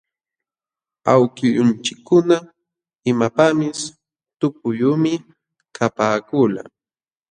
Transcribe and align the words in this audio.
Awkillunchikkuna 1.13 2.37
imapaqpis 3.09 3.79
tupuyuqmi 4.39 5.11
kapaakulqa. 5.75 6.61